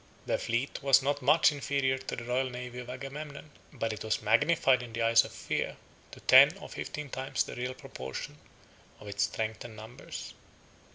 [0.25, 4.23] Their fleet was not much inferior to the royal navy of Agamemnon, but it was
[4.23, 5.77] magnified in the eyes of fear
[6.11, 8.39] to ten or fifteen times the real proportion
[8.99, 10.33] of its strength and numbers.